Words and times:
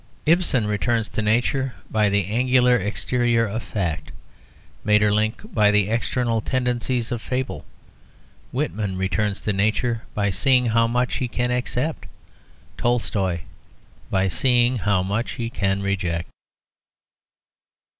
Ibsen 0.25 0.65
returns 0.65 1.07
to 1.09 1.21
nature 1.21 1.75
by 1.91 2.09
the 2.09 2.25
angular 2.25 2.75
exterior 2.75 3.45
of 3.45 3.61
fact, 3.61 4.11
Maeterlinck 4.83 5.53
by 5.53 5.69
the 5.69 5.89
eternal 5.89 6.41
tendencies 6.41 7.11
of 7.11 7.21
fable. 7.21 7.65
Whitman 8.51 8.97
returns 8.97 9.41
to 9.41 9.53
nature 9.53 10.01
by 10.15 10.31
seeing 10.31 10.65
how 10.65 10.87
much 10.87 11.17
he 11.17 11.27
can 11.27 11.51
accept, 11.51 12.07
Tolstoy 12.77 13.41
by 14.09 14.27
seeing 14.27 14.79
how 14.79 15.03
much 15.03 15.33
he 15.33 15.51
can 15.51 15.83
reject. 15.83 16.27